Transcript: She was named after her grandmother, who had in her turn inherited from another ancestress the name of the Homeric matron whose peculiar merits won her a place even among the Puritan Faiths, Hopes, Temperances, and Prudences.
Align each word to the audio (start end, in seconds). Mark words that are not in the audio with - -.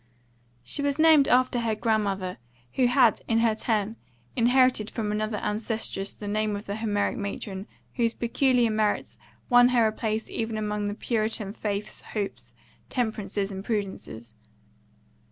She 0.63 0.81
was 0.81 0.97
named 0.97 1.27
after 1.27 1.59
her 1.59 1.75
grandmother, 1.75 2.39
who 2.73 2.87
had 2.87 3.21
in 3.27 3.41
her 3.41 3.53
turn 3.53 3.97
inherited 4.35 4.89
from 4.89 5.11
another 5.11 5.37
ancestress 5.37 6.15
the 6.15 6.27
name 6.27 6.55
of 6.55 6.65
the 6.65 6.77
Homeric 6.77 7.17
matron 7.17 7.67
whose 7.97 8.15
peculiar 8.15 8.71
merits 8.71 9.19
won 9.47 9.67
her 9.67 9.85
a 9.85 9.91
place 9.91 10.27
even 10.27 10.57
among 10.57 10.85
the 10.85 10.95
Puritan 10.95 11.53
Faiths, 11.53 12.01
Hopes, 12.13 12.51
Temperances, 12.89 13.51
and 13.51 13.63
Prudences. 13.63 14.33